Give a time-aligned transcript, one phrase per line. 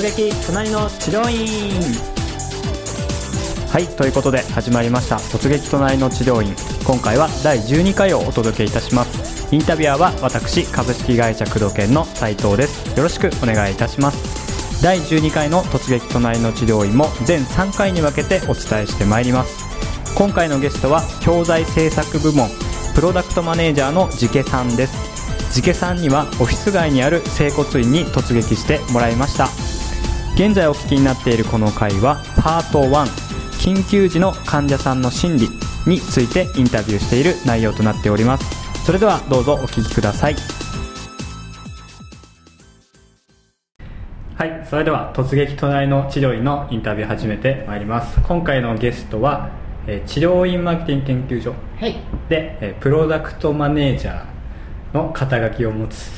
[0.00, 1.78] 突撃隣の治療院。
[3.68, 5.16] はいということで始まりました。
[5.16, 6.54] 突撃隣の治療院。
[6.86, 9.54] 今回は第12回をお届けいたします。
[9.54, 12.96] インタビュアーは私株式会社工藤研の斉藤です。
[12.96, 14.82] よろしくお願いいたします。
[14.82, 19.66] 第12回の突撃隣の治療院も全3回に分けてお伝えしてまいります。
[20.16, 22.48] 今回のゲストは教材制作部門
[22.94, 25.52] プロダクトマネージャーのジケさんです。
[25.52, 29.50] ジケさんにはオフィス街にある整骨院に突撃してもらいました。
[30.40, 33.04] 現在お聞きになっているこの回はパート1
[33.60, 35.48] 緊急時の患者さんの心理
[35.86, 38.86] についてインタビューしている内容となっております。
[38.86, 40.36] それではどうぞお聞きください。
[44.34, 48.18] はいそれでは突撃隣の治療院のインタビュー始めてまいります。
[48.22, 49.50] 今回のゲストは、
[49.86, 51.96] えー治療院マーケティング研究所はい。
[52.30, 56.10] で、えープロダクトマネージャーの肩書きを持つ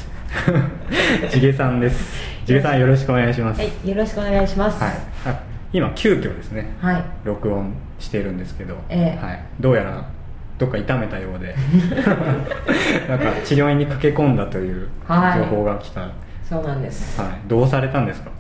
[1.29, 3.61] 地毛さんです地毛さんよろしくお願いします。
[3.61, 4.83] はい、よろしくお願いします。
[4.83, 4.93] はい、
[5.27, 5.41] あ
[5.73, 7.05] 今急遽ですねはい。
[7.25, 9.25] 録音しているんですけど、ええ。
[9.25, 10.05] はい、どうやら
[10.59, 11.55] どっか痛めたようで
[13.09, 15.45] なんか治療院に駆け込んだという情はい。
[15.47, 16.11] 報が来た、はい
[16.49, 17.19] そうなんです。
[17.49, 18.31] どうされたんですか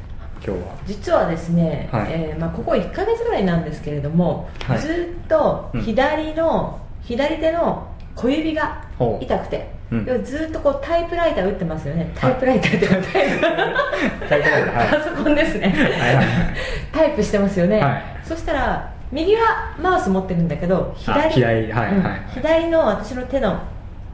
[0.46, 0.66] 今日は？
[0.86, 2.06] 実はですね、はい。
[2.10, 4.78] えーまあ、ここ1ヶ月ぐらいなんですけれども、はい。
[4.80, 5.80] ずっとうん。
[5.80, 8.82] 左の、左手の小指が
[9.20, 10.24] 痛くて、うん。
[10.24, 12.10] ずっとこうタイプライター打ってますよね。
[12.14, 14.76] タイプライターってタイプライター。
[14.76, 14.88] はい。
[14.88, 15.68] パソコンですね。
[15.68, 16.26] はいはい
[16.92, 17.78] タイプしてますよね。
[17.80, 18.02] はい。
[18.24, 21.72] そしたら、右はマウス持ってるんだけど、左あ
[22.34, 22.68] 左。
[22.70, 23.60] の私の手の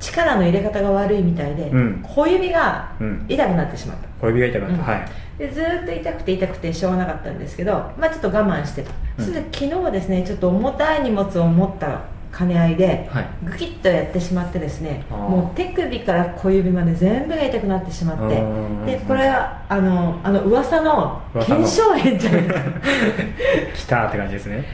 [0.01, 2.01] 力の入れ方が悪いみたいで、うん。
[2.03, 3.27] 小指がうん。
[3.29, 4.09] 痛くなってしまった。
[4.20, 7.31] 小指が痛かった、うんはいでずーっと痛くて痛くてしょうがなかった。
[7.31, 9.25] んですけど、まあ、ちょっと我慢してた、うん。
[9.25, 11.03] それで昨日はですねちょっと重たい。
[11.05, 12.01] 荷物を持った
[12.37, 13.27] 兼ね合いで、はい。
[13.45, 22.43] グキッとやってしまってですねもう手首から小指まで全部が痛くなってしまってうんでこれはあのあの噂の腱鞘炎じゃない。
[22.43, 22.55] か
[23.75, 24.65] 来たって感じですね。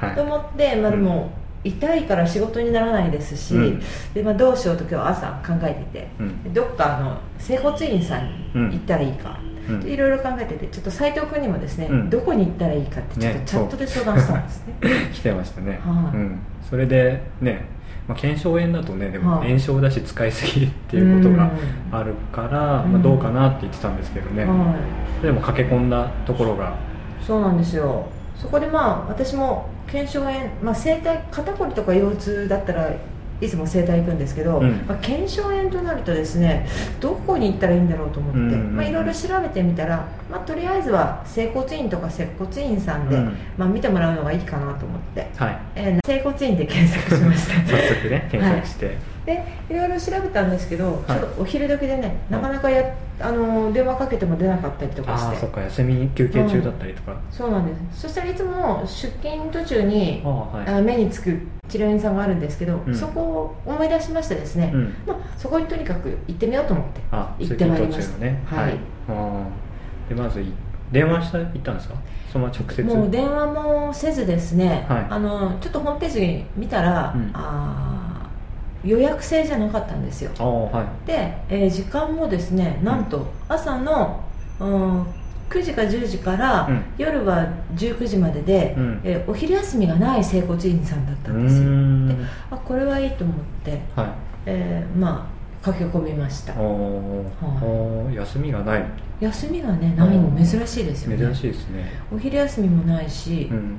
[0.00, 0.14] はい。
[0.14, 1.30] と思って、まあ、でも、
[1.64, 3.82] 痛いから仕事にならないですし、うん。
[4.14, 6.54] でまあ、どうしようと今日朝考えていて、うん。
[6.54, 9.47] どっかあの整骨院さんに行ったらいいか、うんで
[9.86, 12.10] いろいろ考えててちょっと斉藤君にもですね、うん。
[12.10, 14.74] どこに行ったらいいかってちょっねとチャットで相談したんですね。
[15.12, 16.16] 来てましたね、はい。
[16.16, 17.64] うん、それでね、
[18.06, 19.48] まあ、腱鞘炎だとねでもはい。
[19.48, 21.50] 炎症だし使いすぎっていうことが
[21.92, 22.92] あるから、うん。
[22.92, 24.74] まあ、どうかなって言ってたんですけどね、は
[25.20, 26.68] それでも駆け込んだところが。
[27.22, 28.06] いそうなんですよ。
[28.36, 32.90] そこでまあ私も腱鞘炎、まあ、整体肩こりとか腰痛だったら
[33.40, 34.84] いつも整体行くんですけど、うん。
[34.86, 36.66] まあ、腱鞘炎となるとですね
[37.00, 38.76] どこに行ったらいいんだろうと思って、うんうんうん。
[38.76, 43.36] まあ、いろいろ調べてみたら、まあ、とりあえずは整骨院とか接骨院さんで、うん。
[43.56, 45.58] まあ、見てもらうのがいいかなと思って、はい。
[45.76, 47.54] えー整骨院で検索しました。
[47.70, 48.96] 早速ね検索して、
[49.26, 50.94] でいろいろ調べたんですけど、はい。
[51.06, 52.82] ちょっとお昼時でねなかなかや
[53.20, 55.28] あの電話かけても出なかったりとかして。
[55.28, 58.02] ああそっか休み休憩中だったりとか、そうなんです。
[58.02, 60.80] そしたらいつも出勤途中にああはい。
[60.80, 61.38] あ目につく
[61.68, 62.94] 治療院さんがあるんですけど、うん。
[62.94, 64.94] そこを思い出しましてですね、うん。
[65.06, 68.18] まあ、そこにとにかく行ってみようと思ってあ行ってまいりました。
[68.18, 68.72] ねはい。
[68.72, 68.76] あ
[69.08, 70.52] あでまずい
[70.90, 71.94] 電話した行ったんですか？
[72.32, 72.82] そのまま直接。
[72.82, 75.06] もう電話もせずですね、はい。
[75.10, 77.30] あのちょっとホームページ見たら、うん。
[77.34, 80.30] あー予約制じゃなかったんですよ。
[80.38, 81.06] ああはい。
[81.06, 84.20] で、えー時間もですねなんと朝の、
[84.60, 85.06] うん、
[85.48, 86.82] 9時か10時から、うん。
[86.98, 89.00] 夜は19時までで、うん。
[89.04, 92.16] えーお昼休みがない整骨院さんだったうんですよ。
[92.16, 94.08] であこれはいいと思って、はい。
[94.46, 96.54] えーまあ駆け込みました。
[96.54, 97.64] おー。
[97.64, 98.14] おー。
[98.14, 98.84] 休みがない。
[99.20, 101.26] 休みがねないの珍しいですよね。
[101.26, 101.92] 珍しいですね。
[102.14, 103.76] お昼休みもないし、うん。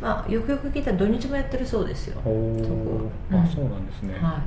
[0.00, 2.16] まあよくよく聞いたら土日もやってるそうですよ。
[2.16, 3.46] そこあ、うん。
[3.46, 4.42] そうなんですね、は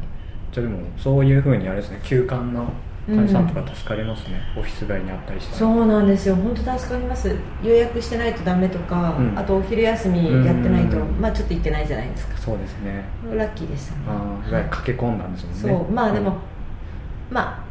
[0.51, 2.69] じゃあでもそういうふうにあれですね休館の
[3.07, 6.35] 患者さんとか助かりますね、オフィス街にあったりしいたらそうなんですよ。
[6.35, 7.35] 本当助かります。
[7.63, 9.38] 予約してないとダメとか、うん。
[9.38, 12.38] あとお昼休みやってないと、うんまあちょっと行ってないじゃないですか。
[12.38, 13.03] そうですね。
[13.35, 13.99] ラッキーでしたね。
[14.07, 15.59] あ駆け込んだんですもんね。
[15.61, 15.91] そう。
[15.91, 16.35] まあでも、うん。
[17.31, 17.63] まあ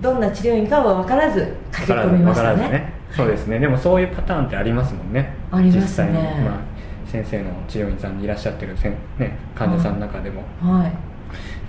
[0.00, 2.48] どんな治療院かは分からず駆け込みましたね。
[2.48, 2.92] わからずね。
[3.10, 3.58] そうですね。
[3.58, 5.34] でもそういうパターンってありますもんね。
[5.52, 5.80] ありますね。
[5.82, 6.58] 実際に、まあ、
[7.06, 11.13] 先生の治療院さんにいらっしゃってるせん、ね、患者さんの中でも、はい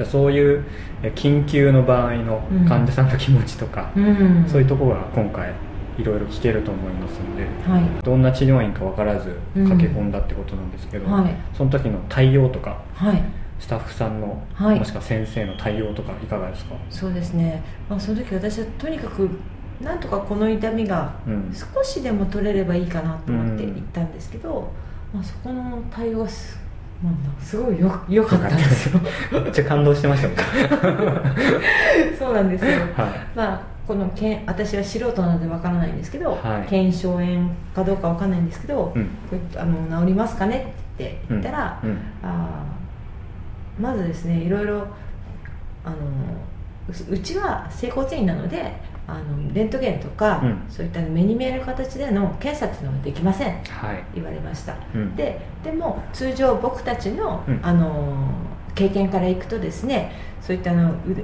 [0.04, 0.66] そういう
[1.04, 4.46] え緊急の場合のうん患者さんの気持ちとか、うん。
[4.48, 5.54] そういうところが今回
[5.98, 8.04] いろいろ聞けると思いますのではい。
[8.04, 9.70] どんな治療院か分からずうん。
[9.70, 11.34] 駆け込んだってことなんですけど、はい。
[11.54, 13.22] その時の対応とかはい。
[13.60, 14.80] スタッフさんの、はい。
[14.80, 19.30] もしくは先生の対応とかいかがですか、そうですね、まあ、その時私はとにかく
[19.82, 21.54] なんとかこの痛みがうん。
[21.54, 23.76] 少しでも取れればいいかなと思ってうん。
[23.76, 24.70] 行ったんですけど、
[25.14, 26.60] まあ、そこの対応がす
[27.42, 29.00] すごいよ良かったんですよ。
[29.32, 31.22] めっちゃ感動してましたもんね。
[32.18, 32.72] そうなんですよ。
[32.96, 36.70] はまあこのけん私は素人なのでわからないんですけど、はい。
[36.70, 39.06] 腱鞘炎かどうかわかんないんですけど、うん。
[39.30, 41.98] これあの治りますかねって言ったら、うん。
[42.24, 44.88] あーまずですねいろいろ
[45.84, 45.96] あの
[46.88, 48.74] ううちは整骨院なので
[49.08, 50.64] あのレントゲンとか、うん。
[50.70, 53.64] そういった目に見える形での検査っていうのはできません。
[53.64, 54.04] はい。
[54.16, 54.76] 言われました。
[54.94, 55.16] うん。
[55.16, 57.60] ででも通常僕たちの,、うん。
[57.62, 58.30] あの
[58.74, 60.12] 経験からいくとですね
[60.42, 61.24] そういったあの腕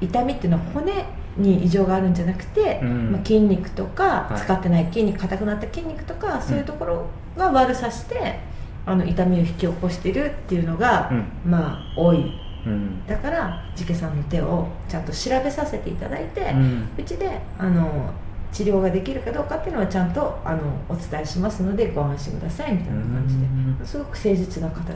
[0.00, 0.92] 痛みっていうのは骨
[1.36, 3.12] に異常があるんじゃなくて、うん。
[3.12, 4.40] まあ、筋肉とか、はい。
[4.40, 8.40] 使ってない筋肉硬くなった筋肉とかそういうところが悪さして、
[8.84, 11.50] あの痛みを引き起こしているっていうのが、うん。
[11.50, 13.06] まあ多いうん。
[13.06, 18.10] だからジケさんの手をちゃんと調べさせていただいて、ううんちであの
[18.52, 23.78] 治療ができるかどうかっていうのはちゃんとあのお伝えしますのでご安心くださいみたいな感じうん。
[23.78, 24.92] ですごく誠実な方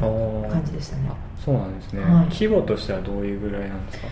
[0.50, 1.02] 感じでしたね。
[1.10, 2.26] あそうなんですね、はい。
[2.28, 4.06] 規模としてはどういうぐらいなんですか？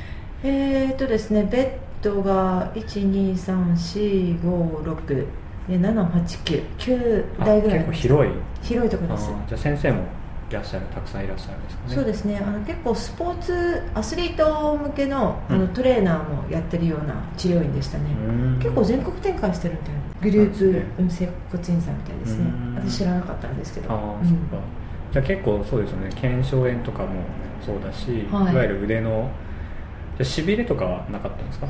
[0.45, 1.71] えーとですねベッ
[2.03, 5.27] ドが12345で
[5.69, 8.33] 7899あ台ぐらい結構広い。
[8.63, 9.29] 広いところです。
[9.49, 10.05] じゃあ先生もい
[10.55, 11.95] らっしゃるたくさんいらっしゃるんですかね。
[11.95, 12.39] そうですね。
[12.39, 18.59] あの結構スポーツアスリート向けのあのうんトレーナーもやってるような治療院でしたね、うん。
[18.59, 20.01] 結構全国展開してるみたいな。
[20.23, 20.87] グループそうですね。
[20.99, 22.45] うん整骨院さんみたいですね。
[22.45, 22.75] うん。
[22.77, 23.93] 私知らなかったんですけど。
[23.93, 24.29] ああ、うん。
[24.29, 24.57] そっか。
[25.13, 26.11] じゃあ結構そうですよね。
[26.15, 27.09] 腱鞘炎とかも
[27.65, 28.53] そうだし、はい。
[28.53, 29.31] い、わゆる腕の
[30.17, 31.67] じゃあしびれとかはなかったんですか？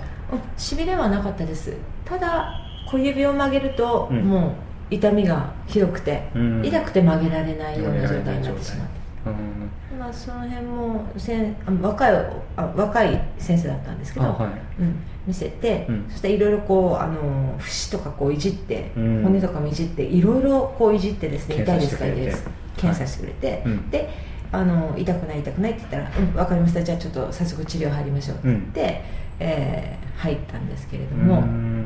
[0.57, 1.75] しびれはなかったです。
[2.05, 4.23] ただ小指を曲げると、うん。
[4.25, 4.53] もう
[4.91, 6.65] 痛みがひどくて、うん。
[6.65, 12.15] 痛くて曲げられないような状態になってしまってうんまあ、その辺もせんあ若い
[12.57, 14.51] あ若い先生だったんですけど、あはい。
[14.81, 14.97] うん、
[15.27, 16.07] 見せて、うん。
[16.11, 19.23] そしていろいろこうあの節とかこういじって、うん。
[19.23, 22.17] 骨とかもいじっていろいろこういじってですね痛い検ですか査してくれて。
[22.17, 23.91] 痛いです検査してくれて、うん。
[23.91, 24.11] で
[24.53, 26.83] あの痛くない痛くないって言ったら「うん分かりました。
[26.83, 29.03] じゃあちょっと早速治療入りましょう」って言って、
[29.41, 31.84] えー入ったんですけれども、うん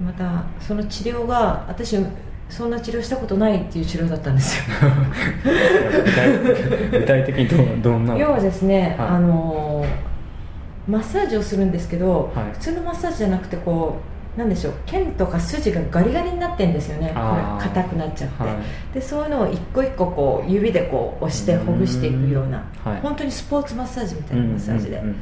[0.00, 1.96] またその治療が私
[2.48, 4.64] そんな治療したことないっていう治療だったんですよ。
[6.92, 9.08] 具体的にどうどんな要はですね、はい。
[9.08, 9.84] あの
[10.88, 12.44] マッサージをするんですけど、はい。
[12.52, 13.96] 普通のマッサージじゃなくてこ
[14.36, 17.12] うなんでしょう腱とか筋がガリガリになってんですよね。
[17.58, 18.54] 硬くなっちゃって、はい。
[18.94, 22.92] でそういうのを一個一個こう指でこう押してほぐしていくようなうん。
[22.92, 23.00] はい。
[23.02, 25.16] 本当にスポーツマッサージみたいなマッサージで、うんうんうん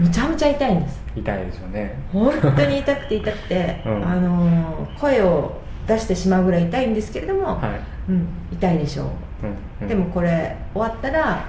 [0.00, 1.00] むちゃむちゃ痛いんです。
[1.14, 1.98] 痛いですよね。
[2.12, 4.08] 本当に痛くて痛くて、うん。
[4.08, 7.68] あの声を出してしまうぐらい痛いんですけれども、は
[8.08, 9.06] い、うん、痛いでしょう。
[9.06, 9.10] う
[9.46, 11.44] んうん、でもこれ終わったら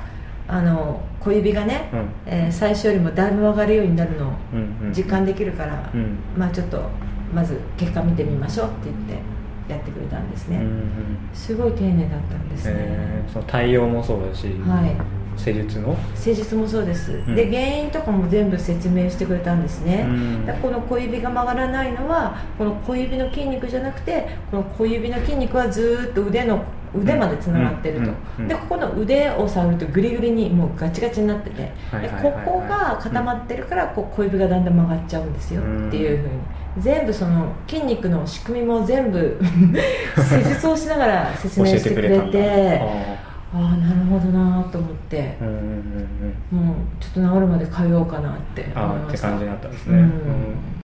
[0.47, 2.09] あの小指がね、うん。
[2.25, 4.93] えー最初よりもだいぶ曲がるようになるのをうんうん。
[4.93, 6.17] 実感できるから、うん。
[6.37, 6.81] まあちょっと
[7.33, 9.13] まず結果見てみましょうって言って
[9.71, 11.17] やってくれたんですね、うんうん。
[11.33, 15.95] すごい丁寧だったんですね、えーその対応もそうだし、はい施術の？
[16.15, 17.35] 施術もそうです、ん。
[17.35, 20.45] で原因とかも全部説明してくれたんですね、うん。
[20.45, 26.63] だこの小指が曲がらないのはこの小指の筋肉じゃなくてこの小指の筋肉はずーっと腕の
[26.93, 28.47] 腕までつながってると、うん。
[28.47, 36.33] でここの腕を触るとグリグリにもうガチガチになってて、はいでここが固まってるからこう小指がだんだん曲がっちゃうんですようんっていうふうに。
[36.77, 39.37] 全部その筋肉の仕組みも全部
[40.15, 41.95] 施術をしながら説明してて。
[41.95, 42.81] くれて
[43.53, 45.37] あああなるほどなと思って。
[45.41, 46.67] ーうんうんうんうん。
[46.67, 49.29] もうちょっと治るまで通おうかなって思いました。
[49.29, 50.03] 感じになったんですね、うん。
[50.03, 50.80] うん